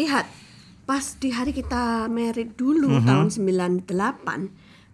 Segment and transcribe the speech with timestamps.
[0.00, 0.24] Lihat,
[0.88, 3.84] pas di hari kita merit dulu tahun 98,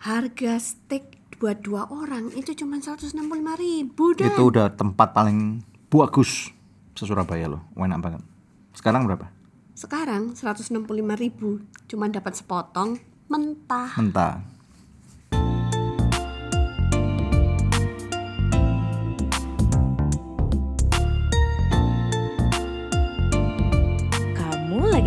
[0.03, 3.15] harga steak buat dua orang itu cuma 165
[3.61, 6.51] ribu dan Itu udah tempat paling bagus
[6.97, 7.63] se Surabaya loh.
[7.79, 8.23] Enak banget.
[8.75, 9.37] Sekarang berapa?
[9.77, 10.73] sekarang 165
[11.21, 12.97] ribu cuma dapat sepotong
[13.29, 13.93] mentah.
[14.01, 14.41] Mentah.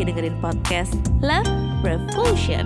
[0.10, 1.46] Dengerin podcast Love
[1.86, 2.66] Revolution.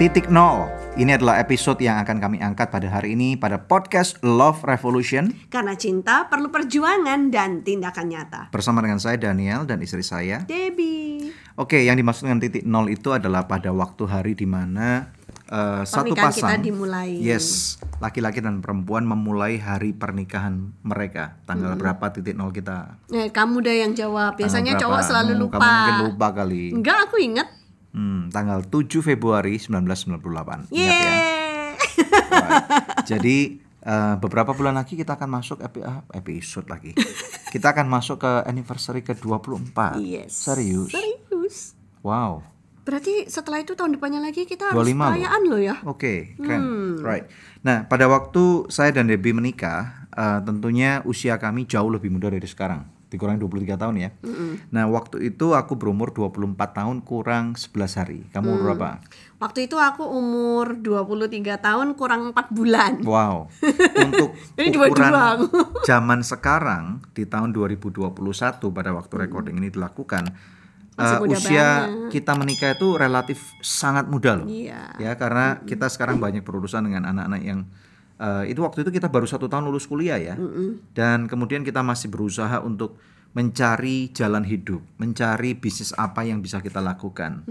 [0.00, 0.64] Titik nol.
[0.96, 5.76] Ini adalah episode yang akan kami angkat pada hari ini pada podcast Love Revolution Karena
[5.76, 8.40] cinta perlu perjuangan dan tindakan nyata.
[8.48, 10.40] bersama dengan saya Daniel dan istri saya.
[10.48, 11.28] Debbie,
[11.60, 15.12] Oke, yang dimaksud dengan titik nol itu adalah pada waktu hari di mana
[15.48, 17.10] eh, satu Pernikahan kita pasang, dimulai.
[17.18, 17.46] yes,
[17.98, 21.40] laki-laki dan perempuan memulai hari pernikahan mereka.
[21.42, 23.00] Tanggal berapa titik nol kita?
[23.08, 24.36] eh, kamu deh yang jawab.
[24.36, 25.56] Biasanya cowok selalu Hmm, lupa.
[25.56, 26.62] Kamu mungkin lupa kali.
[26.70, 27.48] Enggak, aku inget.
[27.88, 30.68] Hmm, tanggal 7 Februari 1998.
[30.68, 31.08] Ingat ya.
[31.08, 31.16] Yeay.
[32.28, 32.64] Right.
[33.06, 33.36] Jadi
[33.80, 36.92] eh, beberapa bulan lagi kita akan masuk epi- ah, episode lagi.
[37.54, 39.96] kita akan masuk ke anniversary ke-24.
[39.98, 40.36] Yes.
[40.36, 40.92] Serius.
[40.92, 41.72] Serius.
[42.00, 42.44] Wow.
[42.88, 45.08] Berarti setelah itu tahun depannya lagi kita harus 25 loh.
[45.12, 45.76] perayaan loh ya.
[45.84, 46.96] Oke, keren.
[47.04, 47.28] Right.
[47.60, 52.48] Nah, pada waktu saya dan Debbie menikah, eh, tentunya usia kami jauh lebih muda dari
[52.48, 52.88] sekarang.
[53.08, 54.10] Dikurangi 23 tahun ya.
[54.68, 58.24] Nah, waktu itu aku berumur 24 tahun kurang 11 hari.
[58.32, 59.00] Kamu umur berapa?
[59.40, 62.92] Waktu itu aku umur 23 tahun kurang 4 bulan.
[63.04, 63.48] Wow.
[64.04, 65.84] Untuk Ini ukuran dua-dua.
[65.88, 68.12] zaman sekarang di tahun 2021
[68.72, 70.28] pada waktu recording ini dilakukan
[70.98, 72.10] Masih muda usia banget.
[72.10, 74.46] kita menikah itu relatif sangat muda loh.
[74.50, 74.98] Iya.
[74.98, 77.70] Ya karena kita sekarang banyak berurusan dengan anak-anak yang
[78.18, 80.34] eh, itu waktu itu kita baru satu tahun lulus kuliah ya.
[80.92, 82.98] Dan kemudian kita masih berusaha untuk
[83.36, 87.46] mencari jalan hidup, mencari bisnis apa yang bisa kita lakukan.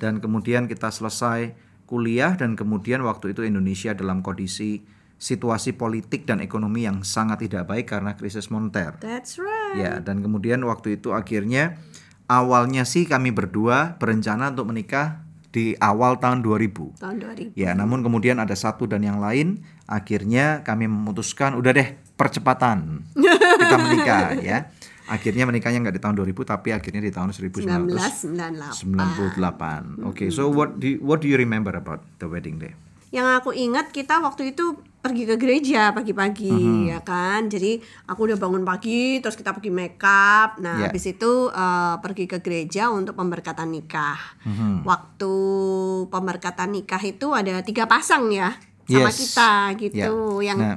[0.00, 1.52] Dan kemudian kita selesai
[1.84, 4.82] kuliah dan kemudian waktu itu Indonesia dalam kondisi
[5.16, 9.00] situasi politik dan ekonomi yang sangat tidak baik karena krisis moneter.
[9.00, 9.76] That's right.
[9.80, 11.80] Ya, dan kemudian waktu itu akhirnya
[12.26, 17.00] awalnya sih kami berdua berencana untuk menikah di awal tahun 2000.
[17.00, 17.56] Tahun 2000.
[17.56, 23.76] Ya, namun kemudian ada satu dan yang lain, akhirnya kami memutuskan udah deh percepatan kita
[23.80, 24.68] menikah ya.
[25.06, 27.94] Akhirnya menikahnya nggak di tahun 2000 tapi akhirnya di tahun 1998.
[28.74, 30.02] 1998.
[30.02, 32.74] Oke, so what do you, what do you remember about the wedding day?
[33.10, 36.90] Yang aku ingat kita waktu itu pergi ke gereja pagi-pagi Mm-hmm.
[36.90, 37.46] ya kan.
[37.46, 40.58] Jadi aku udah bangun pagi terus kita pergi make up.
[40.58, 40.90] Nah, Ya.
[40.90, 44.18] habis itu eh, pergi ke gereja untuk pemberkatan nikah.
[44.42, 44.82] Mm-hmm.
[44.82, 45.34] Waktu
[46.06, 49.18] pemberkatan nikah itu ada tiga pasang ya sama Yes.
[49.18, 50.52] kita gitu Ya.
[50.52, 50.76] yang Nah.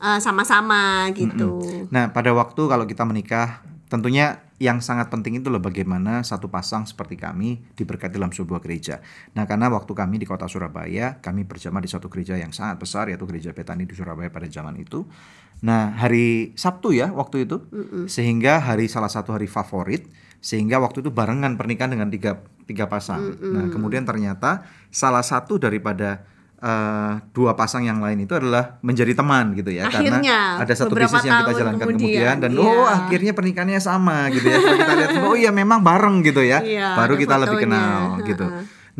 [0.00, 1.60] eh, sama-sama gitu.
[1.88, 6.84] Nah, pada waktu kalau kita menikah, tentunya yang sangat penting itu adalah bagaimana satu pasang
[6.84, 9.00] seperti kami diberkati dalam sebuah gereja.
[9.32, 13.08] Nah, karena waktu kami di kota Surabaya, kami berjamaah di satu gereja yang sangat besar,
[13.08, 15.08] yaitu Gereja Betani di Surabaya pada zaman itu.
[15.64, 17.64] Nah, hari Sabtu ya waktu itu,
[18.04, 20.04] sehingga hari salah satu hari favorit,
[20.44, 23.40] sehingga waktu itu barengan pernikahan dengan tiga, tiga pasang.
[23.40, 26.28] Nah, kemudian ternyata salah satu daripada
[26.60, 30.92] eh, dua pasang yang lain itu adalah menjadi teman gitu ya, Akhirnya, karena ada satu
[30.92, 32.62] bisnis yang kita jalankan kemudian, kemudian, dan iya.
[32.62, 34.58] oh akhirnya pernikahannya sama gitu ya.
[34.60, 36.60] Setelah kita lihat oh iya memang bareng gitu ya.
[36.60, 37.80] Iya, baru kita lebih fotonya.
[37.80, 38.46] kenal gitu.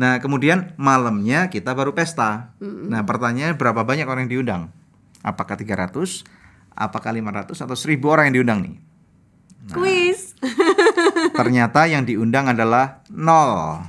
[0.01, 2.57] Nah, kemudian malamnya kita baru pesta.
[2.63, 4.63] Nah, pertanyaannya berapa banyak orang yang diundang?
[5.21, 5.93] Apakah 300?
[6.73, 8.75] Apakah 500 atau 1000 orang yang diundang nih?
[9.69, 10.33] Quiz.
[11.37, 13.85] Ternyata yang diundang adalah nol.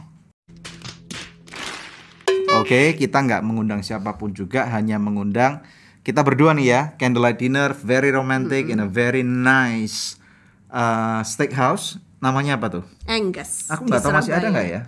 [2.63, 5.61] Oke, kita nggak mengundang siapa pun juga, hanya mengundang
[6.03, 10.19] kita berdua nih ya, candlelight dinner, very romantic in a very nice
[10.71, 12.03] uh, steakhouse.
[12.19, 12.85] Namanya apa tuh?
[13.07, 13.71] Angus.
[13.71, 14.81] Aku nggak tahu masih ada nggak ya?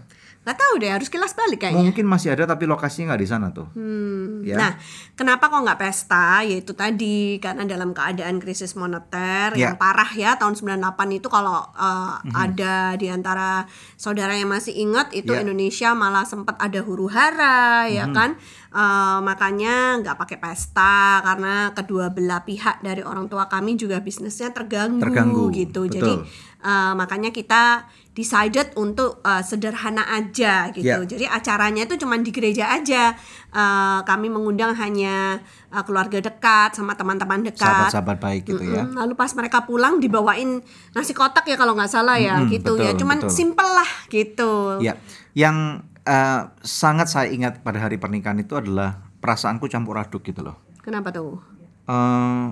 [0.44, 1.80] Nggak tahu deh, harus kilas balik kayaknya.
[1.88, 3.64] Mungkin masih ada tapi lokasinya nggak di sana tuh.
[3.72, 4.60] Hmm, Ya.
[4.60, 4.72] Nah,
[5.16, 6.44] kenapa kok nggak pesta?
[6.44, 9.72] Yaitu tadi karena dalam keadaan krisis moneter Ya.
[9.72, 13.64] yang parah ya tahun 98 itu kalau uh, ada di antara
[13.96, 15.40] saudara yang masih ingat itu Ya.
[15.40, 18.36] Indonesia malah sempat ada huru hara ya kan.
[18.68, 24.52] Uh, makanya nggak pakai pesta karena kedua belah pihak dari orang tua kami juga bisnisnya
[24.52, 25.86] terganggu, Terganggu, gitu.
[25.86, 25.94] betul.
[25.94, 26.12] Jadi
[26.60, 30.86] uh, makanya kita decided untuk uh, sederhana aja gitu.
[30.86, 31.02] Ya.
[31.02, 33.18] Jadi acaranya itu cuma di gereja aja.
[33.54, 35.38] Eh, kami mengundang hanya
[35.70, 37.62] eh, keluarga dekat sama teman-teman dekat.
[37.62, 38.86] Sahabat-sahabat baik gitu ya.
[38.86, 38.98] Mm-mm.
[38.98, 40.62] Lalu pas mereka pulang dibawain
[40.94, 42.94] nasi kotak ya kalau nggak salah ya Mm-mm, gitu ya.
[42.94, 43.30] betul, Cuman betul.
[43.34, 44.52] simple lah gitu.
[44.78, 44.94] Ya,
[45.34, 50.58] yang eh, sangat saya ingat pada hari pernikahan itu adalah perasaanku campur aduk gitu loh.
[50.82, 51.42] Kenapa tuh?
[51.84, 52.46] eh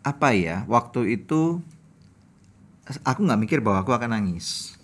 [0.00, 1.60] apa ya waktu itu
[3.04, 4.75] aku nggak mikir bahwa aku akan nangis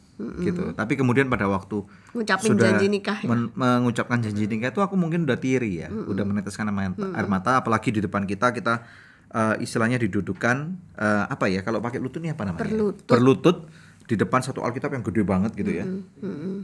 [0.42, 0.62] gitu.
[0.72, 1.82] Tapi kemudian pada waktu
[2.14, 3.28] Ngucapin sudah janji nikah ya?
[3.28, 7.26] men- mengucapkan janji nikah itu aku mungkin udah tiri ya udah meneteskan air mata, air
[7.28, 7.50] mata.
[7.58, 8.84] Apalagi di depan kita kita
[9.32, 10.56] eh, istilahnya didudukan
[10.96, 12.62] eh, apa ya kalau pakai lutut ini apa namanya?
[12.68, 13.06] Berlutut.
[13.08, 13.56] berlutut
[14.02, 15.86] di depan satu alkitab yang gede banget gitu ya.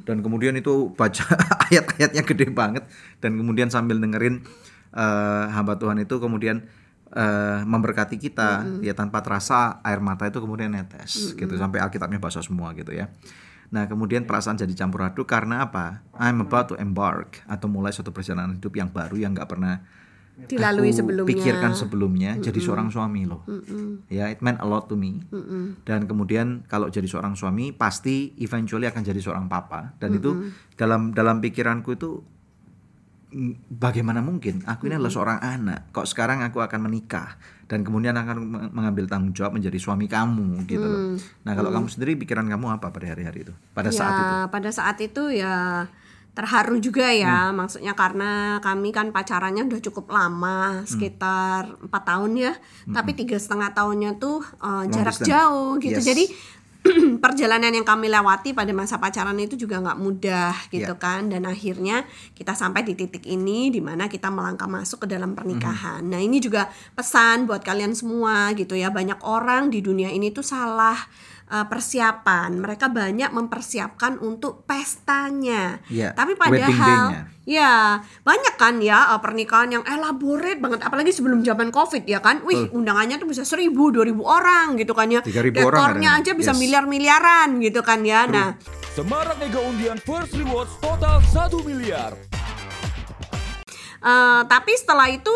[0.05, 1.25] Dan kemudian itu baca
[1.71, 2.85] ayat-ayatnya gede banget.
[3.23, 4.43] Dan kemudian sambil dengerin
[4.93, 6.67] eh, hamba Tuhan itu kemudian
[7.09, 11.55] eh, memberkati kita ya tanpa terasa air mata itu kemudian netes gitu.
[11.57, 13.09] Sampai alkitabnya basah semua gitu ya
[13.69, 16.01] nah kemudian perasaan jadi campur aduk karena apa?
[16.17, 19.85] I'm about to embark atau mulai suatu perjalanan hidup yang baru yang nggak pernah
[20.39, 21.31] Dilalui aku sebelumnya.
[21.35, 23.43] pikirkan sebelumnya jadi seorang suami loh.
[24.07, 25.19] Ya it meant a lot to me.
[25.83, 29.99] Dan kemudian kalau jadi seorang suami pasti eventually akan jadi seorang papa.
[29.99, 32.38] Dan itu dalam dalam pikiranku itu mm,
[33.69, 34.65] bagaimana mungkin?
[34.65, 35.91] Aku ini adalah seorang anak.
[35.91, 37.37] Kok sekarang aku akan menikah?
[37.65, 41.01] Dan kemudian akan meng- mengambil tanggung jawab menjadi suami kamu gitu loh.
[41.43, 43.53] Nah kalau kamu sendiri pikiran kamu apa pada hari-hari itu?
[43.71, 44.25] Pada saat itu?
[44.25, 45.85] ya pada saat itu ya
[46.33, 47.51] terharu juga ya.
[47.51, 47.59] Hmm.
[47.59, 50.87] maksudnya karena kami kan pacarannya udah cukup lama Hmm.
[50.87, 52.53] sekitar empat tahun ya.
[52.89, 55.29] Tapi tiga setengah tahunnya tuh uh, jarak distance.
[55.29, 55.99] jauh gitu.
[55.99, 56.07] Yes.
[56.07, 56.25] jadi
[57.25, 60.97] perjalanan yang kami lewati pada masa pacaran itu juga nggak mudah gitu Ya.
[60.97, 62.07] kan dan akhirnya
[62.39, 66.01] kita sampai di titik ini di mana kita melangkah masuk ke dalam pernikahan.
[66.07, 70.47] Nah ini juga pesan buat kalian semua gitu ya banyak orang di dunia ini tuh
[70.47, 70.97] salah
[71.49, 72.61] uh, persiapan.
[72.61, 75.81] Mereka banyak mempersiapkan untuk pestanya.
[75.89, 81.73] Ya, Tapi padahal ya banyak kan ya uh, pernikahan yang elaborate banget apalagi sebelum zaman
[81.73, 82.45] covid ya kan.
[82.45, 85.25] Wih undangannya tuh bisa seribu dua ribu orang gitu kan ya.
[85.25, 86.61] 3.000 orang Dekornya aja bisa Yes.
[86.61, 88.29] miliar-miliaran gitu kan ya.
[88.29, 88.57] Nah
[88.93, 92.13] Semarak Mega Undian First Rewards total 1 miliar.
[93.99, 95.31] Eh, tapi setelah itu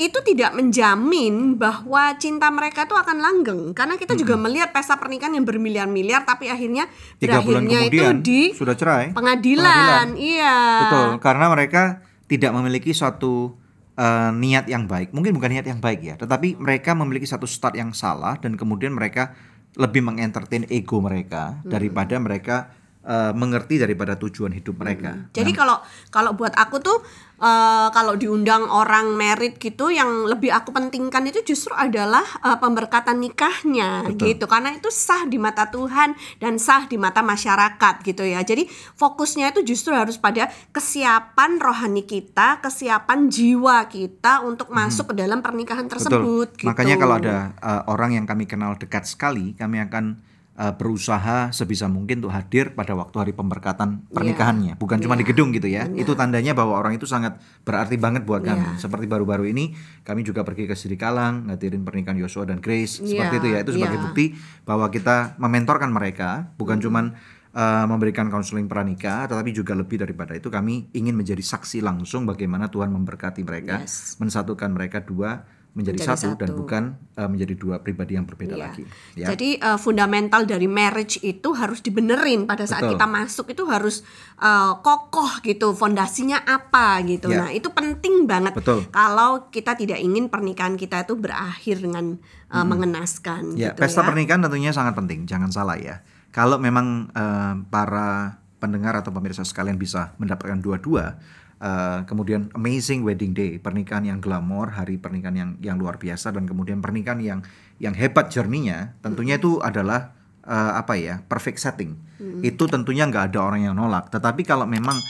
[0.00, 5.36] itu tidak menjamin bahwa cinta mereka itu akan langgeng karena kita juga melihat pesta pernikahan
[5.36, 6.88] yang bermiliar-miliar tapi akhirnya
[7.20, 10.16] tiga bulan berakhirnya itu kemudian di sudah cerai pengadilan.
[10.16, 10.58] Iya.
[10.88, 11.82] Betul, karena mereka
[12.24, 13.52] tidak memiliki suatu
[14.00, 15.12] eh, niat yang baik.
[15.12, 18.96] Mungkin bukan niat yang baik ya, tetapi mereka memiliki satu start yang salah dan kemudian
[18.96, 19.36] mereka
[19.76, 22.74] lebih mengentertain ego mereka daripada mereka
[23.04, 25.32] eh, mengerti daripada tujuan hidup mereka.
[25.32, 25.80] Jadi kalau
[26.12, 26.98] kalau buat aku tuh
[27.40, 33.20] eh, kalau diundang orang merit gitu yang lebih aku pentingkan itu justru adalah eh, pemberkatan
[33.20, 34.36] nikahnya Betul.
[34.36, 38.44] gitu karena itu sah di mata Tuhan dan sah di mata masyarakat gitu ya.
[38.44, 45.24] Jadi fokusnya itu justru harus pada kesiapan rohani kita, kesiapan jiwa kita untuk masuk ke
[45.24, 46.68] dalam pernikahan tersebut gitu.
[46.68, 50.20] Makanya kalau ada uh, orang yang kami kenal dekat sekali, kami akan
[50.60, 55.56] uh, berusaha sebisa mungkin untuk hadir pada waktu hari pemberkatan pernikahannya, bukan cuma di gedung
[55.56, 55.88] gitu ya.
[55.96, 58.76] Itu tandanya bahwa orang itu sangat berarti banget buat kami.
[58.76, 58.84] Iya.
[58.84, 59.72] Seperti baru-baru ini
[60.04, 63.58] kami juga pergi ke Sirikalang ngadirin pernikahan Yosua dan Grace Iya, seperti itu ya.
[63.64, 64.04] Itu sebagai iya.
[64.04, 64.24] bukti
[64.68, 67.16] bahwa kita mementorkan mereka, bukan cuman
[67.56, 72.68] uh, memberikan konseling pranikah, tetapi juga lebih daripada itu kami ingin menjadi saksi langsung bagaimana
[72.68, 74.20] Tuhan memberkati mereka, Yes.
[74.20, 76.58] mensatukan mereka dua menjadi, Menjadi satu, dan satu.
[76.58, 76.82] bukan
[77.14, 78.62] uh, menjadi dua pribadi yang berbeda Iya.
[78.62, 78.82] lagi.
[79.14, 79.26] Ya.
[79.30, 82.98] Jadi uh, fundamental dari marriage itu harus dibenerin pada saat Betul.
[82.98, 84.02] kita masuk itu harus
[84.36, 87.30] uh, kokoh gitu, fondasinya apa gitu.
[87.30, 87.38] Iya.
[87.38, 88.90] Nah, itu penting banget Betul.
[88.90, 92.18] kalau kita tidak ingin pernikahan kita itu berakhir dengan
[92.50, 94.08] uh, mengenaskan Ya, gitu pesta ya.
[94.10, 96.02] pernikahan tentunya sangat penting, jangan salah ya.
[96.30, 101.18] Kalau memang eh, para pendengar atau pemirsa sekalian bisa mendapatkan dua-dua,
[101.60, 106.48] eh, kemudian amazing wedding day, pernikahan yang glamor, hari pernikahan yang yang luar biasa dan
[106.48, 107.40] kemudian pernikahan yang
[107.76, 111.96] yang hebat journey-nya, tentunya itu adalah eh, apa ya, perfect setting.
[112.44, 114.12] Itu tentunya nggak ada orang yang nolak.
[114.12, 115.00] Tetapi kalau memang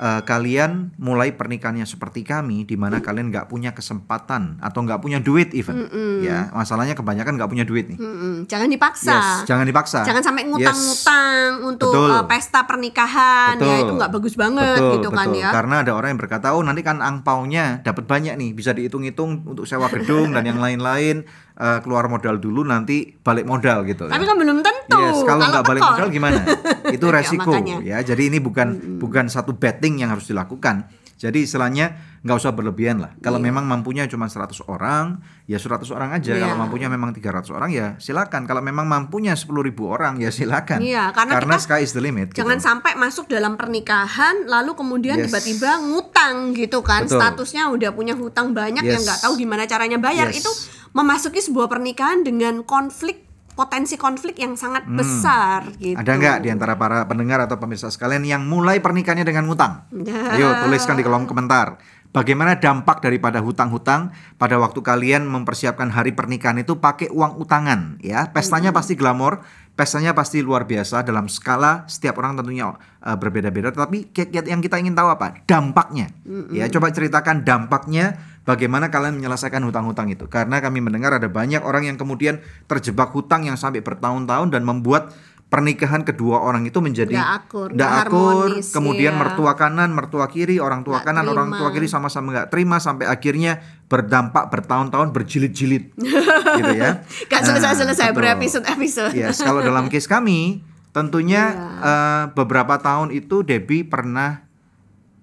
[0.00, 5.20] eh, kalian mulai pernikahannya seperti kami, di mana kalian nggak punya kesempatan atau nggak punya
[5.20, 5.86] duit even,
[6.24, 8.00] ya masalahnya kebanyakan nggak punya duit nih.
[8.00, 9.12] Mm-mm, jangan dipaksa.
[9.12, 10.00] Yes, jangan dipaksa.
[10.08, 10.50] Jangan sampai Yes.
[10.56, 12.10] ngutang-ngutang untuk Betul.
[12.16, 13.84] uh, pesta pernikahan ya Betul.
[13.84, 15.42] itu nggak bagus banget betul, gitu kan betul.
[15.44, 15.50] ya.
[15.52, 19.68] Karena ada orang yang berkata, oh nanti kan angpaunya dapat banyak nih, bisa dihitung-hitung untuk
[19.68, 24.06] sewa gedung dan yang lain-lain eh, keluar modal dulu nanti balik modal gitu.
[24.06, 24.28] Tapi ya.
[24.28, 24.98] kan belum tentu.
[25.00, 26.40] Yes, kalau nggak balik modal gimana?
[26.96, 27.52] Itu Ya, resiko
[27.82, 27.98] ya.
[28.04, 30.99] Jadi ini bukan bukan satu betting yang harus dilakukan.
[31.20, 33.12] Jadi istilahnya nggak usah berlebihan lah.
[33.20, 36.32] Kalau memang mampunya cuma 100 orang, ya 100 orang aja.
[36.32, 36.48] Iya.
[36.48, 38.48] Kalau mampunya memang 300 orang ya silakan.
[38.48, 40.80] Kalau memang mampunya 10.000 orang ya silakan.
[40.80, 42.32] Iya, karena kita sky is the limit.
[42.32, 42.64] Jangan gitu.
[42.72, 45.28] sampai masuk dalam pernikahan lalu kemudian Yes.
[45.28, 47.04] tiba-tiba ngutang gitu kan.
[47.04, 47.20] Betul.
[47.20, 49.04] Statusnya udah punya hutang banyak yang Yes.
[49.04, 50.32] nggak tahu gimana caranya bayar.
[50.32, 50.40] Yes.
[50.40, 50.50] Itu
[50.96, 55.96] memasuki sebuah pernikahan dengan konflik potensi konflik yang sangat besar gitu.
[55.96, 56.02] Hmm.
[56.02, 59.90] Ada nggak di antara para pendengar atau pemirsa sekalian yang mulai pernikahannya dengan ngutang?
[59.92, 60.36] Ya.
[60.36, 61.76] Ayo tuliskan di kolom komentar.
[62.10, 68.30] bagaimana dampak daripada hutang-hutang pada waktu kalian mempersiapkan hari pernikahan itu pakai uang utangan ya.
[68.34, 69.46] Pestanya pasti glamor,
[69.78, 74.98] pestanya pasti luar biasa dalam skala setiap orang tentunya uh, berbeda-beda tapi yang kita ingin
[74.98, 75.46] tahu apa?
[75.46, 76.10] Dampaknya.
[76.50, 80.26] Ya, coba ceritakan dampaknya bagaimana kalian menyelesaikan hutang-hutang itu.
[80.26, 85.12] Karena kami mendengar ada banyak orang yang kemudian terjebak hutang yang sampai bertahun-tahun dan membuat
[85.50, 89.20] pernikahan kedua orang itu menjadi Nggak akur, nggak akur, harmonis, kemudian iya.
[89.20, 91.58] mertua kanan, mertua kiri, orang tua Nggak kanan, orang terima.
[91.58, 93.58] tua kiri sama-sama nggak terima sampai akhirnya
[93.90, 95.90] berdampak bertahun-tahun berjilid-jilid,
[96.62, 97.02] gitu ya.
[97.26, 98.22] Gak selesai-selesai betul.
[98.22, 99.10] berepisode-episode.
[99.18, 100.62] Yes, kalau dalam case kami,
[100.94, 101.66] tentunya Iya.
[101.82, 104.46] eh, beberapa tahun itu Debbie pernah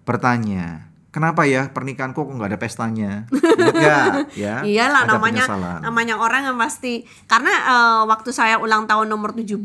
[0.03, 3.25] bertanya, kenapa ya pernikahanku kok nggak ada pestanya?
[3.33, 4.05] Ingat nggak?
[4.37, 5.79] Ya, Iyalah ada namanya penyesalan.
[5.81, 9.57] namanya orang yang pasti karena eh, waktu saya ulang tahun nomor 17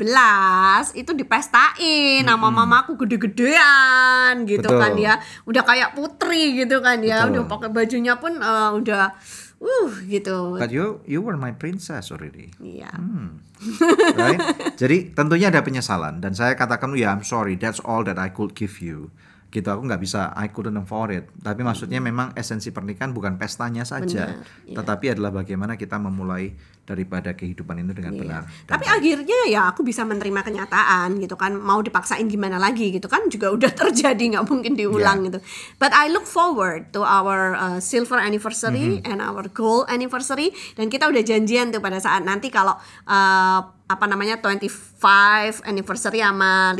[0.97, 4.81] itu dipestain sama mamaku gede-gedean gitu Betul.
[4.81, 5.13] kan ya.
[5.45, 7.29] Udah kayak putri gitu kan ya.
[7.29, 7.29] Betul.
[7.37, 9.13] Udah pakai bajunya pun eh, udah
[9.61, 10.57] uh gitu.
[10.57, 12.49] But you you were my princess already.
[12.57, 12.89] Iya.
[14.17, 14.41] right?
[14.81, 18.57] Jadi tentunya ada penyesalan dan saya katakan ya I'm sorry that's all that I could
[18.57, 19.13] give you.
[19.53, 21.29] Gitu aku nggak bisa I couldn't afford it.
[21.37, 24.75] Tapi maksudnya memang esensi pernikahan bukan pestanya saja, Benar, iya.
[24.81, 28.41] tetapi adalah bagaimana kita memulai daripada kehidupan itu dengan benar.
[28.43, 28.67] Iya.
[28.67, 28.95] Tapi baik.
[28.99, 33.49] akhirnya ya aku bisa menerima kenyataan gitu kan mau dipaksain gimana lagi gitu kan juga
[33.49, 35.27] udah terjadi nggak mungkin diulang Yeah.
[35.31, 35.39] gitu.
[35.77, 39.07] But I look forward to our uh, silver anniversary Mm-hmm.
[39.07, 42.75] and our gold anniversary dan kita udah janjian tuh pada saat nanti kalau
[43.05, 45.03] uh, apa namanya 25
[45.63, 46.79] anniversary sama 50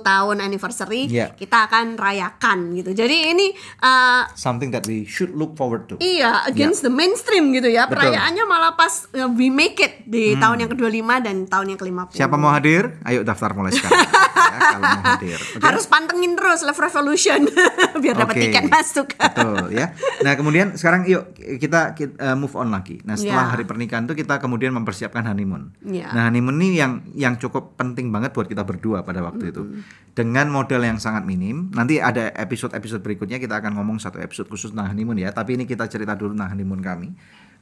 [0.00, 1.34] tahun anniversary Yeah.
[1.34, 2.94] kita akan rayakan gitu.
[2.94, 5.98] Jadi ini uh, something that we should look forward to.
[5.98, 7.84] Iya, against the mainstream gitu ya.
[7.84, 8.00] Betul.
[8.00, 8.14] Hmm.
[8.14, 12.16] Perayaannya malah pas uh, we make it di tahun yang ke-25 dan tahun yang ke-50.
[12.16, 12.96] Siapa mau hadir?
[13.04, 14.00] Ayo daftar mulai sekarang.
[14.08, 15.36] ya, kalau mau hadir.
[15.36, 15.60] Oke?
[15.60, 17.40] Harus pantengin terus Love Revolution
[18.02, 19.12] biar dapat Oke, tiket masuk.
[19.12, 19.92] Betul ya.
[20.24, 23.04] Nah kemudian sekarang yuk kita, kita, uh, move on lagi.
[23.04, 23.52] Nah setelah Ya.
[23.52, 25.76] hari pernikahan itu kita kemudian mempersiapkan honeymoon.
[25.84, 26.08] Ya.
[26.16, 29.62] Nah honeymoon ini yang yang cukup penting banget buat kita berdua pada waktu itu.
[30.16, 31.68] Dengan modal yang sangat minim.
[31.74, 35.34] Nanti ada episode-episode berikutnya kita akan ngomong satu episode khusus tentang honeymoon ya.
[35.34, 37.10] Tapi ini kita cerita dulu tentang honeymoon kami.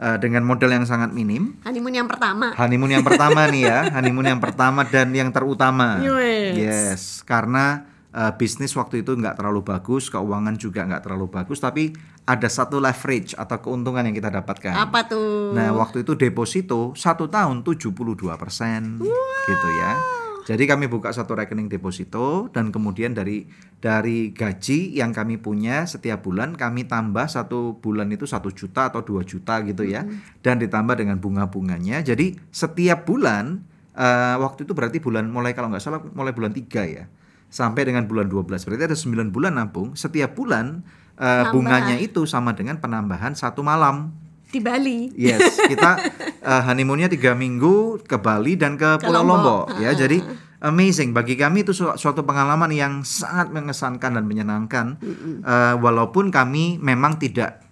[0.02, 1.62] Uh, dengan modal yang sangat minim.
[1.62, 2.50] Honeymoon yang pertama.
[2.59, 6.02] Honeymoon yang pertama nih ya, honeymoon yang pertama dan yang terutama.
[6.02, 6.59] Yes.
[6.59, 11.94] Yes, karena uh, bisnis waktu itu nggak terlalu bagus, keuangan juga nggak terlalu bagus, tapi
[12.26, 14.75] ada satu leverage atau keuntungan yang kita dapatkan.
[14.75, 15.54] Apa tuh?
[15.54, 17.94] Nah, waktu itu deposito satu tahun 72
[18.38, 18.99] persen,
[19.47, 20.22] gitu ya.
[20.42, 23.46] Jadi kami buka satu rekening deposito dan kemudian dari
[23.78, 29.06] dari gaji yang kami punya setiap bulan kami tambah satu bulan itu satu juta atau
[29.06, 30.02] dua juta gitu ya,
[30.42, 32.02] dan ditambah dengan bunga-bunganya.
[32.02, 33.62] Jadi setiap bulan
[33.94, 37.06] eh, waktu itu berarti bulan mulai kalau nggak salah mulai bulan 3 ya.
[37.52, 40.80] Sampai dengan bulan 12 berarti ada 9 bulan nabung setiap bulan
[41.20, 41.52] eh, Nambah.
[41.52, 44.22] bunganya itu sama dengan penambahan satu malam
[44.52, 45.09] Di Bali.
[45.16, 45.97] Yes, kita
[46.38, 49.73] uh, honeymoonnya tiga minggu ke Bali dan ke, Ke Pulau Lombok.
[49.73, 49.80] Lombok.
[49.80, 50.21] Ya, jadi
[50.61, 55.00] amazing bagi kami itu su- suatu pengalaman yang sangat mengesankan dan menyenangkan.
[55.40, 57.64] Uh, walaupun kami memang tidak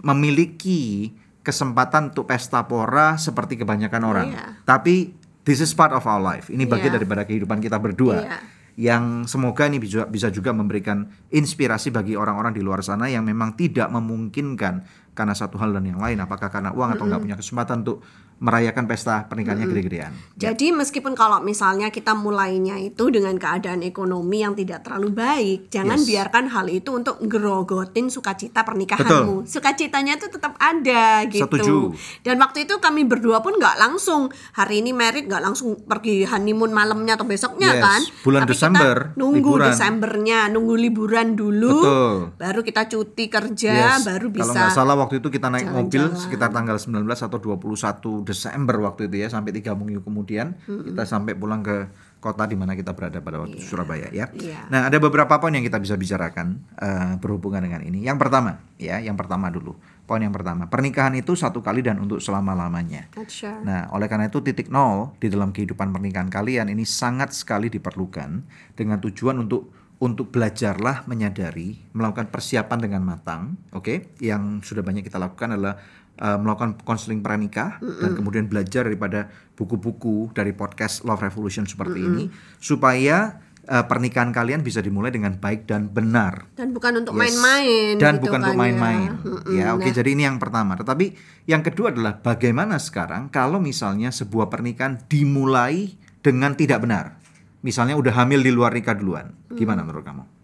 [0.00, 4.44] memiliki kesempatan untuk pesta pora seperti kebanyakan orang, Iya.
[4.62, 6.46] tapi this is part of our life.
[6.46, 6.96] Ini bagian Iya.
[6.96, 8.16] daripada kehidupan kita berdua.
[8.20, 8.38] Iya.
[8.80, 13.52] Yang semoga ini bisa, bisa juga memberikan inspirasi bagi orang-orang di luar sana yang memang
[13.52, 17.84] tidak memungkinkan karena satu hal dan yang lain, apakah karena uang atau nggak punya kesempatan
[17.84, 18.00] untuk
[18.40, 20.12] merayakan pesta pernikahannya gede-gedean.
[20.34, 26.00] Jadi meskipun kalau misalnya kita mulainya itu dengan keadaan ekonomi yang tidak terlalu baik, jangan
[26.00, 26.08] Yes.
[26.08, 29.44] biarkan hal itu untuk ngerogotin sukacita pernikahanmu.
[29.44, 31.44] Sukacitanya itu tetap ada gitu.
[31.44, 31.76] Setuju.
[32.24, 36.72] Dan waktu itu kami berdua pun nggak langsung hari ini merit nggak langsung pergi honeymoon
[36.72, 38.00] malamnya atau besoknya Yes, kan.
[38.24, 39.68] bulan Tapi Desember, kita nunggu liburan.
[39.68, 41.76] Desembernya, nunggu liburan dulu.
[41.76, 42.14] Betul.
[42.40, 46.08] Baru kita cuti kerja, Yes, baru bisa Kalau nggak salah waktu itu kita naik mobil
[46.08, 46.24] jalan-jalan.
[46.24, 51.34] sekitar tanggal 19 atau 21 Desember waktu itu ya sampai tiga minggu kemudian kita sampai
[51.34, 54.28] pulang ke kota di mana kita berada pada waktu itu, Surabaya ya.
[54.36, 54.68] Iya.
[54.68, 58.04] Nah, ada beberapa poin yang kita bisa bicarakan eh, berhubungan dengan ini.
[58.04, 59.74] Yang pertama, ya, yang pertama dulu.
[60.04, 63.08] Poin yang pertama, pernikahan itu satu kali dan untuk selama-lamanya.
[63.16, 63.56] Not sure.
[63.64, 68.44] Nah, oleh karena itu titik nol di dalam kehidupan pernikahan kalian ini sangat sekali diperlukan
[68.76, 74.16] dengan tujuan untuk untuk belajarlah menyadari, melakukan persiapan dengan matang, oke?
[74.16, 75.76] Yang sudah banyak kita lakukan adalah
[76.20, 82.24] uh, melakukan konseling pranikah dan kemudian belajar daripada buku-buku dari podcast Love Revolution seperti ini
[82.60, 86.48] supaya uh, pernikahan kalian bisa dimulai dengan baik dan benar.
[86.54, 87.20] Dan bukan untuk Yes.
[87.34, 88.60] main-main dan gitu bukan kan untuk ya.
[88.60, 89.10] main-main.
[89.20, 89.52] Mm-mm.
[89.56, 90.76] ya oke Nah, jadi ini yang pertama.
[90.76, 91.06] Tetapi
[91.48, 97.16] yang kedua adalah bagaimana sekarang kalau misalnya sebuah pernikahan dimulai dengan tidak benar?
[97.60, 99.36] Misalnya udah hamil di luar nikah duluan.
[99.52, 100.39] Gimana menurut kamu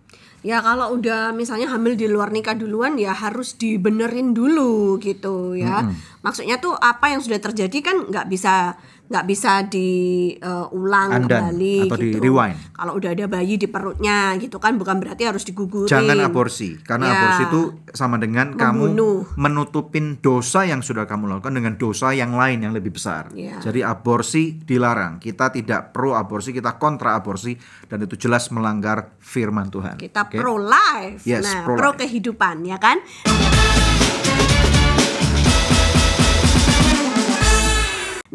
[0.47, 5.83] Ya kalau udah misalnya hamil di luar nikah duluan ya harus dibenerin dulu gitu ya.
[6.23, 11.97] Maksudnya tuh apa yang sudah terjadi kan nggak bisa nggak bisa diulang Undan kembali atau
[11.97, 12.19] gitu.
[12.19, 12.59] di-rewind.
[12.73, 15.87] Kalau udah ada bayi di perutnya gitu kan bukan berarti harus digugurin.
[15.87, 17.15] Jangan aborsi karena Ya.
[17.15, 17.61] aborsi itu
[17.93, 19.23] sama dengan Membunuh.
[19.23, 23.31] kamu menutupin dosa yang sudah kamu lakukan dengan dosa yang lain yang lebih besar.
[23.33, 23.59] Ya.
[23.59, 25.17] Jadi aborsi dilarang.
[25.17, 27.55] Kita tidak pro aborsi, kita kontra aborsi
[27.87, 29.97] dan itu jelas melanggar firman Tuhan.
[29.97, 30.37] Kita Oke?
[30.37, 31.23] pro life.
[31.23, 32.03] Yes, nah, pro pro life.
[32.03, 32.99] kehidupan ya kan?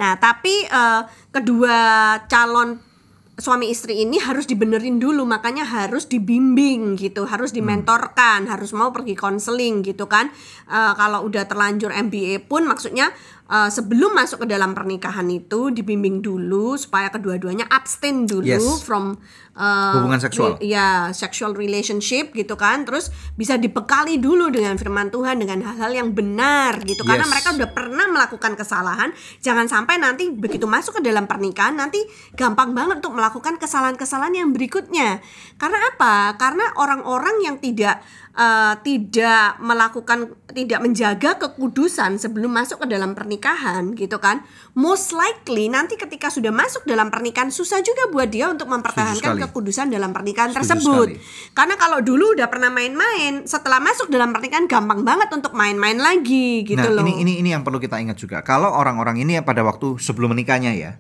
[0.02, 1.78] Nah, tapi eh, kedua
[2.26, 2.82] calon
[3.38, 9.14] suami istri ini harus dibenerin dulu, makanya harus dibimbing gitu, harus dimentorkan, harus mau pergi
[9.14, 10.34] konseling gitu kan.
[10.70, 13.14] Eh, kalau udah terlanjur MBA pun maksudnya
[13.52, 18.64] eh, sebelum masuk ke dalam pernikahan itu dibimbing dulu supaya kedua-duanya abstain dulu Yes.
[18.82, 19.20] from
[19.52, 20.56] eh, Hubungan seksual.
[20.56, 25.92] re- ya sexual relationship gitu kan terus bisa dibekali dulu dengan firman Tuhan dengan hal-hal
[25.94, 27.32] yang benar gitu karena Yes.
[27.32, 32.00] mereka udah pernah melakukan kesalahan jangan sampai nanti begitu masuk ke dalam pernikahan nanti
[32.34, 35.20] gampang banget untuk melakukan kesalahan-kesalahan yang berikutnya
[35.56, 38.00] karena apa karena orang-orang yang tidak
[38.32, 44.44] eh, tidak melakukan tidak menjaga kekudusan sebelum masuk ke dalam pernikahan gitu kan
[44.76, 49.92] most likely nanti ketika sudah masuk dalam pernikahan susah juga buat dia untuk mempertahankan kekudusan
[49.92, 51.08] dalam pernikahan Setuju tersebut.
[51.18, 51.52] sekali.
[51.52, 56.64] Karena kalau dulu udah pernah main-main, setelah masuk dalam pernikahan gampang banget untuk main-main lagi
[56.64, 57.04] gitu nah, loh.
[57.04, 58.40] ini ini ini yang perlu kita ingat juga.
[58.42, 60.92] Kalau orang-orang ini ya pada waktu sebelum menikahnya ya,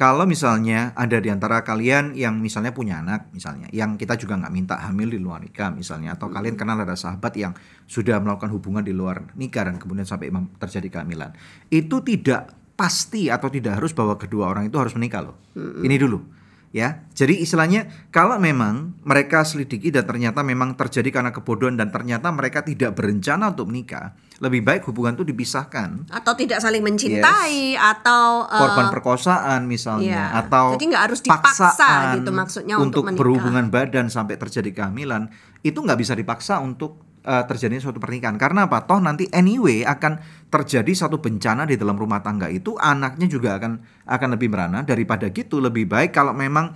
[0.00, 4.52] kalau misalnya ada di antara kalian yang misalnya punya anak, misalnya, yang kita juga nggak
[4.52, 7.52] minta hamil di luar nikah, misalnya, atau kalian kenal ada sahabat yang
[7.88, 11.30] sudah melakukan hubungan di luar nikah dan kemudian sampai terjadi kehamilan,
[11.70, 15.38] itu tidak pasti atau tidak harus bahwa kedua orang itu harus menikah loh.
[15.54, 16.38] Ini dulu
[16.70, 17.04] ya.
[17.16, 22.62] Jadi istilahnya kalau memang mereka selidiki dan ternyata memang terjadi karena kebodohan dan ternyata mereka
[22.62, 26.08] tidak berencana untuk menikah, lebih baik hubungan itu dipisahkan.
[26.08, 30.40] atau tidak saling mencintai atau eh, Korban perkosaan misalnya iya.
[30.46, 33.20] atau Jadi nggak harus dipaksa gitu maksudnya untuk untuk menikah.
[33.20, 35.32] berhubungan badan sampai terjadi kehamilan
[35.66, 38.84] itu nggak bisa dipaksa untuk eh, terjadinya suatu pernikahan karena apa?
[38.84, 43.72] Toh nanti anyway akan terjadi satu bencana di dalam rumah tangga itu anaknya juga akan
[44.06, 44.82] akan lebih merana.
[44.82, 46.74] Daripada gitu lebih baik kalau memang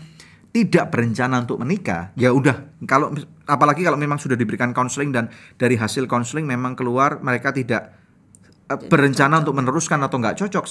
[0.53, 2.85] tidak berencana untuk menikah ya udah.
[2.85, 3.17] Kalau
[3.49, 7.97] apalagi kalau memang sudah diberikan konseling dan dari hasil konseling memang keluar mereka tidak
[8.69, 10.65] eh, berencana untuk meneruskan atau nggak cocok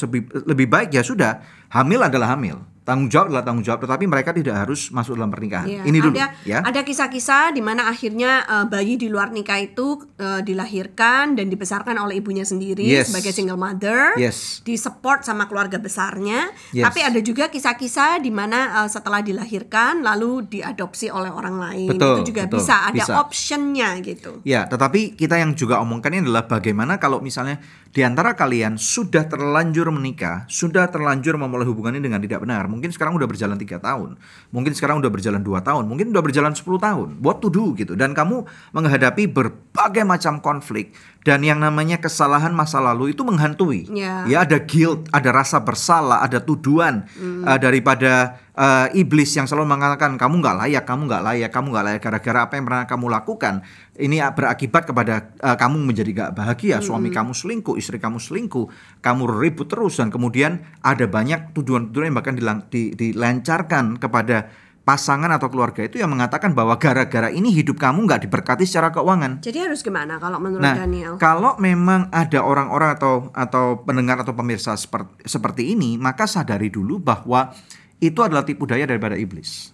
[0.46, 4.58] lebih baik ya sudah hamil adalah hamil tanggung jawab adalah tanggung jawab tetapi mereka tidak
[4.66, 8.66] harus masuk dalam pernikahan Iya, ini dulu ada, ya Ada kisah-kisah di mana akhirnya eh,
[8.66, 13.14] bayi di luar nikah itu eh, dilahirkan dan dibesarkan oleh ibunya sendiri Yes.
[13.14, 14.66] sebagai single mother, Yes.
[14.66, 16.50] disupport sama keluarga besarnya.
[16.74, 16.90] Yes.
[16.90, 21.90] Tapi ada juga kisah-kisah di mana eh, setelah dilahirkan lalu diadopsi oleh orang lain.
[21.94, 23.14] Betul, itu juga betul, bisa ada bisa.
[23.22, 24.42] optionnya gitu.
[24.42, 29.28] Ya, tetapi kita yang juga omongkan ini adalah bagaimana kalau misalnya di antara kalian sudah
[29.28, 32.66] terlanjur menikah, sudah terlanjur memulai hubungan ini dengan tidak benar.
[32.70, 34.18] Mungkin sekarang udah berjalan tiga tahun,
[34.50, 37.10] mungkin sekarang udah berjalan dua tahun, mungkin udah berjalan 10 tahun.
[37.22, 37.94] What to do gitu.
[37.98, 43.86] Dan kamu menghadapi berbagai macam konflik dan yang namanya kesalahan masa lalu itu menghantui.
[43.94, 44.26] Ya.
[44.26, 47.06] Ya ada guilt, ada rasa bersalah, ada tuduhan
[47.46, 51.86] eh, daripada eh, iblis yang selalu mengatakan kamu nggak layak, kamu nggak layak, kamu nggak
[51.86, 53.54] layak gara-gara apa yang pernah kamu lakukan.
[54.02, 58.66] Ini berakibat kepada eh, kamu menjadi gak bahagia, suami kamu selingkuh, istri kamu selingkuh,
[59.06, 64.50] kamu ribut terus dan kemudian ada banyak tuduhan-tuduhan yang bahkan dilang- di- dilancarkan kepada
[64.92, 69.40] pasangan atau keluarga itu yang mengatakan bahwa gara-gara ini hidup kamu nggak diberkati secara keuangan.
[69.40, 71.16] Jadi harus gimana kalau menurut Nah, Daniel?
[71.16, 77.00] kalau memang ada orang-orang atau atau pendengar atau pemirsa seperti, seperti ini, maka sadari dulu
[77.00, 77.56] bahwa
[78.04, 79.72] itu adalah tipu daya daripada iblis.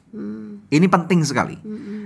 [0.67, 1.57] Ini penting sekali.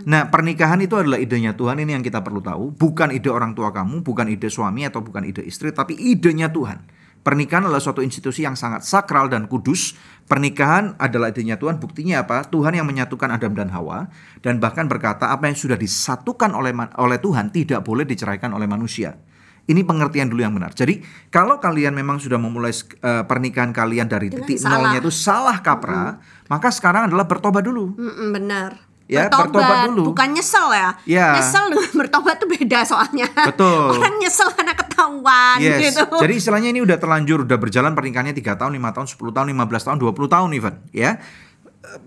[0.08, 1.82] Nah, pernikahan itu adalah idenya Tuhan.
[1.82, 2.72] Ini yang kita perlu tahu.
[2.78, 6.80] Bukan ide orang tua kamu, bukan ide suami atau bukan ide istri, tapi idenya Tuhan.
[7.22, 9.94] Pernikahan adalah suatu institusi yang sangat sakral dan kudus.
[10.26, 11.78] Pernikahan adalah idenya Tuhan.
[11.78, 12.50] Buktinya apa?
[12.50, 14.10] Tuhan yang menyatukan Adam dan Hawa
[14.42, 19.22] dan bahkan berkata apa yang sudah disatukan oleh oleh Tuhan tidak boleh diceraikan oleh manusia.
[19.70, 20.74] Ini pengertian dulu yang benar.
[20.74, 24.82] Jadi kalau kalian memang sudah memulai eh, pernikahan kalian dari Dengan titik salah.
[24.82, 26.18] nolnya itu salah kaprah,
[26.50, 27.94] maka sekarang adalah bertobat dulu.
[27.94, 28.91] Mm-mm, benar.
[29.12, 30.16] Ya, bertobat dulu.
[30.16, 30.90] bukan nyesel ya.
[31.04, 31.28] Ya.
[31.36, 33.28] Nyesel dengan bertobat tuh beda soalnya.
[33.28, 34.00] Betul.
[34.00, 35.92] Orang nyesel karena ketahuan Yes.
[35.92, 36.08] gitu.
[36.16, 39.84] Jadi istilahnya ini udah terlanjur, udah berjalan pernikahannya 3 tahun, 5 tahun, 10 tahun, 15
[39.84, 41.20] tahun, 20 tahun even, ya.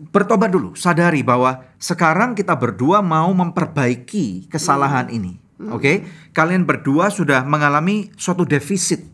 [0.09, 5.37] Bertobat dulu, sadari bahwa sekarang kita berdua mau memperbaiki kesalahan ini.
[5.69, 6.09] Oke?
[6.33, 9.05] Kalian berdua sudah mengalami suatu defisit,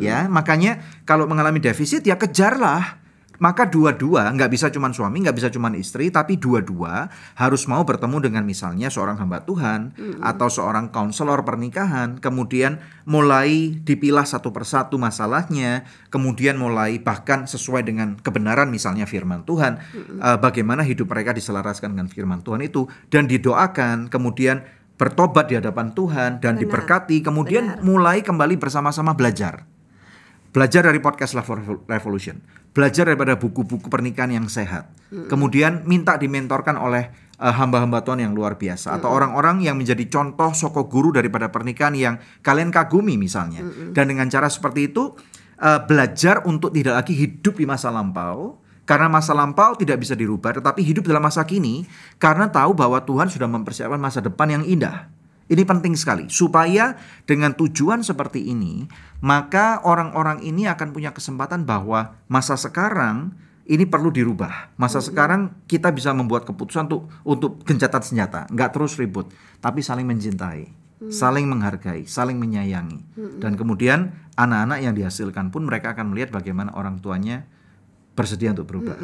[0.00, 0.24] ya.
[0.32, 3.03] Makanya kalau mengalami defisit ya kejarlah
[3.42, 8.30] maka dua-dua nggak bisa cuman suami, nggak bisa cuman istri, tapi dua-dua harus mau bertemu
[8.30, 15.84] dengan misalnya seorang hamba Tuhan atau seorang konselor pernikahan, kemudian mulai dipilah satu persatu masalahnya,
[16.14, 19.82] kemudian mulai bahkan sesuai dengan kebenaran misalnya firman Tuhan,
[20.18, 24.62] eh, bagaimana hidup mereka diselaraskan dengan firman Tuhan itu dan didoakan, kemudian
[24.94, 26.62] bertobat di hadapan Tuhan dan Benar.
[26.62, 27.82] diberkati, kemudian Benar.
[27.82, 29.66] mulai kembali bersama-sama belajar.
[30.54, 32.38] Belajar dari podcast Love Revo- Revolution,
[32.74, 34.90] belajar daripada buku-buku pernikahan yang sehat.
[35.30, 40.50] Kemudian minta dimentorkan oleh eh, hamba-hamba Tuhan yang luar biasa atau orang-orang yang menjadi contoh
[40.50, 43.62] soko guru daripada pernikahan yang kalian kagumi misalnya.
[43.94, 45.14] Dan dengan cara seperti itu
[45.62, 50.60] eh, belajar untuk tidak lagi hidup di masa lampau karena masa lampau tidak bisa dirubah
[50.60, 51.88] tetapi hidup dalam masa kini
[52.20, 55.08] karena tahu bahwa Tuhan sudah mempersiapkan masa depan yang indah.
[55.44, 56.24] Ini penting sekali.
[56.32, 56.96] Supaya
[57.28, 58.88] dengan tujuan seperti ini,
[59.20, 64.76] maka orang-orang ini akan punya kesempatan bahwa masa sekarang ini perlu dirubah.
[64.76, 70.04] Masa sekarang kita bisa membuat keputusan untuk untuk gencatan senjata, nggak terus ribut, tapi saling
[70.04, 70.68] mencintai,
[71.08, 73.00] saling menghargai, saling menyayangi.
[73.40, 77.48] Dan kemudian anak-anak yang dihasilkan pun mereka akan melihat bagaimana orang tuanya
[78.14, 78.94] bersedia untuk berubah.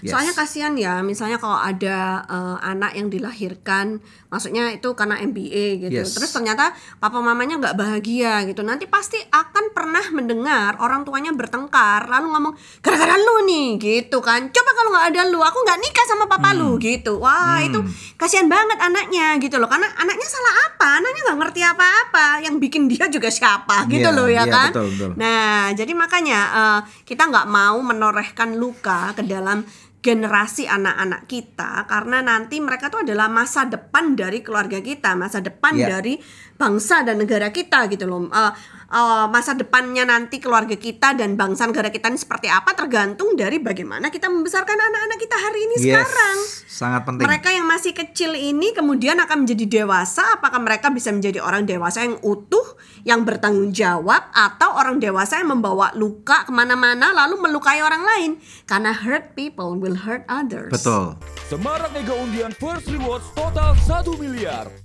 [0.00, 0.14] Yes.
[0.14, 3.98] Soalnya kasihan ya, misalnya kalau ada eh, anak yang dilahirkan,
[4.28, 6.14] maksudnya itu karena MBA gitu, Yes.
[6.14, 12.06] terus ternyata papa mamanya nggak bahagia gitu, nanti pasti akan pernah mendengar orang tuanya bertengkar,
[12.06, 16.06] lalu ngomong gara-gara lu nih gitu kan, coba kalau nggak ada lu, aku nggak nikah
[16.06, 16.80] sama papa lu Hmm.
[16.80, 17.82] gitu, wah itu
[18.14, 22.86] kasihan banget anaknya gitu loh, karena anaknya salah apa, anaknya nggak ngerti apa-apa, yang bikin
[22.86, 24.70] dia juga siapa gitu Iya, loh ya iya, kan.
[24.70, 25.10] betul, betul.
[25.18, 29.64] Nah, jadi makanya eh, kita nggak mau menorehkan luka ke dalam
[30.02, 35.78] generasi anak-anak kita karena nanti mereka tuh adalah masa depan dari keluarga kita, masa depan
[35.78, 35.94] Iya.
[35.94, 36.18] dari
[36.62, 38.30] bangsa dan negara kita gitu loh.
[38.30, 38.52] Eh,
[38.86, 43.58] eh, masa depannya nanti keluarga kita dan bangsa negara kita ini seperti apa tergantung dari
[43.58, 46.36] bagaimana kita membesarkan anak-anak kita hari ini Yes, sekarang.
[46.70, 47.26] sangat penting.
[47.26, 52.06] Mereka yang masih kecil ini kemudian akan menjadi dewasa, apakah mereka bisa menjadi orang dewasa
[52.06, 57.82] yang utuh, yang bertanggung jawab, atau orang dewasa yang membawa luka ke mana-mana lalu melukai
[57.82, 58.30] orang lain?
[58.68, 60.70] Karena hurt people will hurt others.
[60.70, 61.18] Betul.
[61.48, 64.81] Semarak Mega Undian First Rewards total 1 miliar.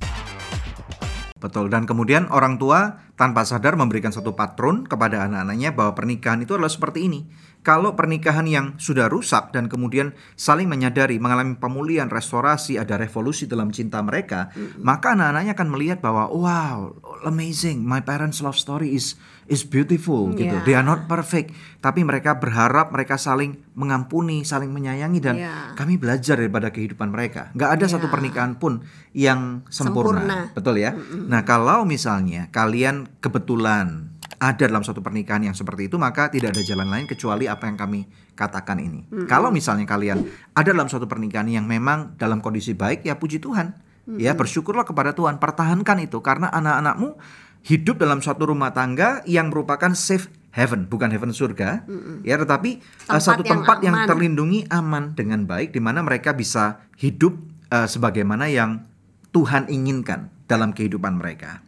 [1.37, 6.57] Betul dan kemudian orang tua tanpa sadar memberikan satu patron kepada anak-anaknya bahwa pernikahan itu
[6.57, 7.29] adalah seperti ini.
[7.67, 13.75] Kalau pernikahan yang sudah rusak dan kemudian saling menyadari mengalami pemulihan, restorasi, ada revolusi dalam
[13.75, 16.95] cinta mereka, maka anak-anaknya akan melihat bahwa wow,
[17.27, 19.19] amazing, my parents love story is
[19.51, 20.55] is beautiful gitu.
[20.55, 20.63] Yeah.
[20.63, 21.51] They are not perfect,
[21.83, 25.75] tapi mereka berharap mereka saling mengampuni, saling menyayangi dan Yeah.
[25.75, 27.51] kami belajar daripada kehidupan mereka.
[27.51, 28.15] Nggak ada satu Yeah.
[28.15, 30.23] pernikahan pun yang sempurna.
[30.23, 30.39] Sempurna.
[30.55, 30.95] Betul ya.
[31.27, 34.06] Nah, kalau misalnya kalian kebetulan
[34.37, 37.77] ada dalam suatu pernikahan yang seperti itu, maka tidak ada jalan lain kecuali apa yang
[37.77, 38.05] kami
[38.37, 39.09] katakan ini.
[39.25, 43.73] Kalau misalnya kalian ada dalam suatu pernikahan yang memang dalam kondisi baik, ya puji Tuhan.
[44.07, 47.19] Ya, bersyukurlah kepada Tuhan, pertahankan itu karena anak-anakmu
[47.67, 51.83] hidup dalam suatu rumah tangga yang merupakan safe heaven, bukan heaven surga,
[52.23, 54.07] ya, tetapi uh, Tempat satu yang tempat yang, aman.
[54.07, 57.35] terlindungi aman dengan baik, di mana mereka bisa hidup
[57.67, 58.87] uh, sebagaimana yang
[59.35, 61.59] Tuhan inginkan dalam kehidupan mereka.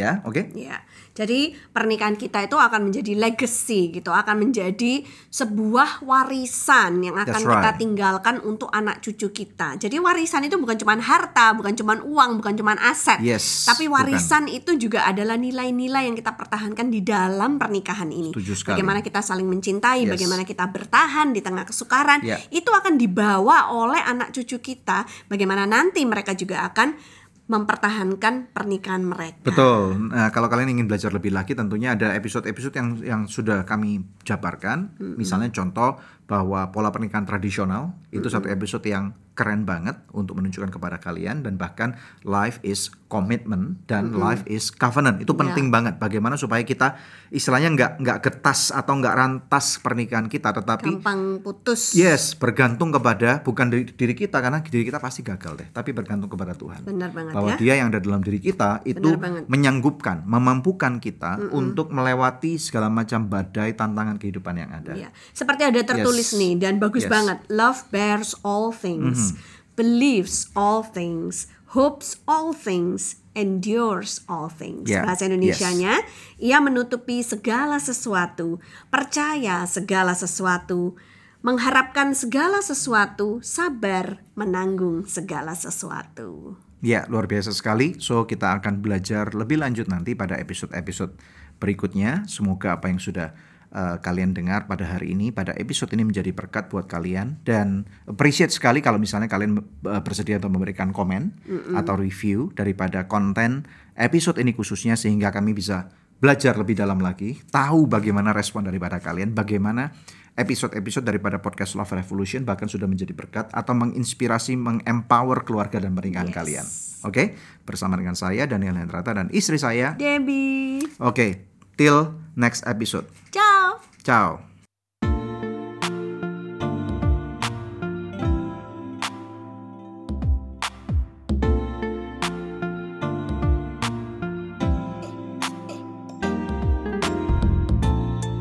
[0.00, 0.56] Ya, oke?
[0.56, 0.80] Ya,
[1.12, 7.44] jadi pernikahan kita itu akan menjadi legacy gitu, akan menjadi sebuah warisan yang akan That's
[7.44, 7.76] kita right.
[7.76, 9.76] tinggalkan untuk anak cucu kita.
[9.76, 14.08] Jadi warisan itu bukan cuma harta, bukan cuma uang, bukan cuma aset, Yes, tapi bukan.
[14.08, 18.32] warisan itu juga adalah nilai-nilai yang kita pertahankan di dalam pernikahan ini.
[18.64, 20.16] Bagaimana kita saling mencintai, Yes.
[20.16, 22.40] bagaimana kita bertahan di tengah kesukaran, Ya.
[22.48, 25.04] itu akan dibawa oleh anak cucu kita.
[25.28, 29.42] Bagaimana nanti mereka juga akan mempertahankan pernikahan mereka.
[29.44, 30.10] Betul.
[30.10, 34.94] Nah, kalau kalian ingin belajar lebih lagi, tentunya ada episode-episode yang yang sudah kami jabarkan.
[34.98, 41.00] Misalnya contoh bahwa pola pernikahan tradisional itu satu episode yang keren banget untuk menunjukkan kepada
[41.00, 45.96] kalian dan bahkan life is commitment dan life is covenant itu penting banget.
[45.96, 47.00] Bagaimana supaya kita
[47.32, 51.96] istilahnya nggak nggak getas atau nggak rantas pernikahan kita, tetapi gampang putus.
[51.96, 56.28] Yes, bergantung kepada bukan diri, diri kita karena diri kita pasti gagal deh, tapi bergantung
[56.28, 56.84] kepada Tuhan.
[56.84, 57.56] Benar banget Bahwa ya.
[57.56, 59.16] Dia yang ada dalam diri kita itu
[59.48, 64.92] menyanggupkan, memampukan kita untuk melewati segala macam badai tantangan kehidupan yang ada.
[64.92, 65.08] Iya.
[65.32, 66.40] Seperti ada tertulis Yes.
[66.40, 67.12] nih dan bagus Yes.
[67.12, 67.38] Banget.
[67.48, 69.38] Love bears all things,
[69.78, 74.90] believes all things, hopes all things, endures all things.
[74.90, 75.06] Yeah.
[75.06, 76.02] Bahasa Indonesianya,
[76.42, 78.58] ia menutupi segala sesuatu,
[78.90, 80.98] percaya segala sesuatu,
[81.46, 86.58] mengharapkan segala sesuatu, sabar menanggung segala sesuatu.
[86.82, 87.94] Ya, luar biasa sekali.
[88.02, 91.14] So, kita akan belajar lebih lanjut nanti pada episode-episode
[91.62, 92.26] berikutnya.
[92.26, 93.38] Semoga apa yang sudah
[93.72, 98.52] eh, kalian dengar pada hari ini, pada episode ini menjadi berkat buat kalian dan appreciate
[98.52, 101.32] sekali kalau misalnya kalian eh, bersedia untuk memberikan komen
[101.72, 103.64] atau review daripada konten
[103.96, 105.88] episode ini khususnya sehingga kami bisa
[106.22, 109.90] belajar lebih dalam lagi, tahu bagaimana respon daripada kalian, bagaimana
[110.38, 116.30] episode-episode daripada podcast Love Revolution bahkan sudah menjadi berkat atau menginspirasi, mengempower keluarga dan pernikahan
[116.30, 116.64] kalian.
[117.02, 117.34] Oke,
[117.66, 119.98] bersama dengan saya Daniel Hendrata dan istri saya.
[119.98, 120.86] Debbie.
[121.02, 121.42] Oke,
[121.74, 123.06] till next episode.
[123.30, 123.80] Ciao.
[124.02, 124.40] Ciao.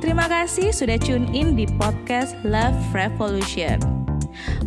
[0.01, 4.00] Terima kasih sudah tune in di podcast Love Revolution.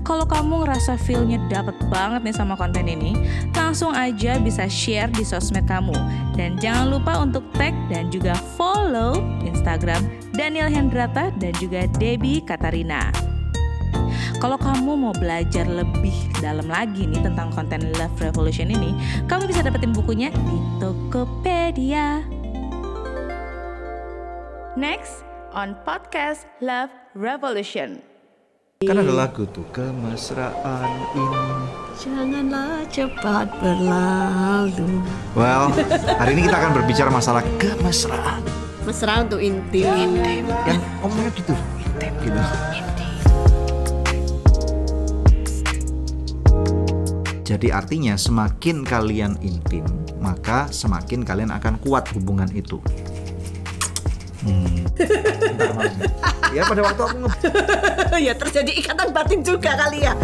[0.05, 3.17] Kalau kamu ngerasa feel-nya dapet banget nih sama konten ini,
[3.57, 5.95] langsung aja bisa share di sosmed kamu.
[6.37, 13.09] Dan jangan lupa untuk tag dan juga follow Instagram Daniel Hendrata dan juga Debbie Katarina.
[14.43, 16.13] Kalau kamu mau belajar lebih
[16.45, 18.93] dalam lagi nih tentang konten Love Revolution ini,
[19.25, 22.21] kamu bisa dapetin bukunya di Tokopedia.
[24.75, 25.23] Next
[25.55, 28.14] on podcast Love Revolution.
[28.85, 31.45] Kan ada lagu tuh kemesraan ini.
[31.97, 35.01] Janganlah cepat berlalu.
[35.33, 35.73] Well,
[36.21, 38.45] hari ini kita akan berbicara masalah kemesraan.
[38.85, 40.21] Mesra untuk intim.
[40.69, 42.41] Yang ngomongnya gitu, intim gitu.
[47.45, 49.89] Jadi artinya semakin kalian intim,
[50.21, 52.85] maka semakin kalian akan kuat hubungan itu.
[54.45, 54.85] Hmm.
[56.55, 57.31] Ya pada waktu aku nge
[58.31, 60.15] ya terjadi ikatan batin juga kali ya.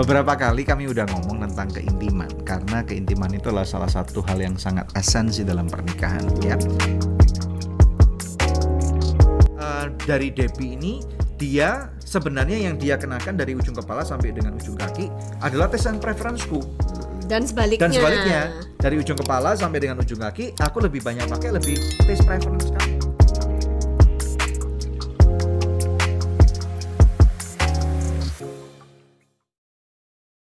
[0.00, 4.56] Beberapa kali kami udah ngomong tentang keintiman karena keintiman itu adalah salah satu hal yang
[4.56, 6.56] sangat esensi dalam pernikahan ya.
[9.60, 11.04] Eh, dari Debbie ini
[11.36, 15.12] dia sebenarnya yang dia kenakan dari ujung kepala sampai dengan ujung kaki
[15.44, 16.64] adalah tes and preferenceku
[17.30, 17.86] Dan sebaliknya.
[17.86, 18.40] dan sebaliknya
[18.74, 22.99] dari ujung kepala sampai dengan ujung kaki aku lebih banyak pakai lebih taste preference kamu.